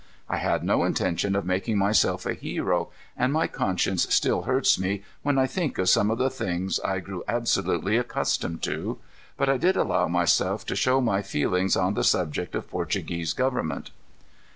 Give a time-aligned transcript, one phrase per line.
[0.27, 5.03] I had no intention of making myself a hero and my conscience still hurts me
[5.21, 8.97] when I think of some of the things I grew absolutely accustomed to
[9.37, 13.91] but I did allow myself to show my feelings on the subject of Portuguese government.